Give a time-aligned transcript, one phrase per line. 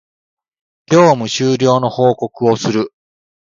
[0.91, 2.91] 業務終了の報告をする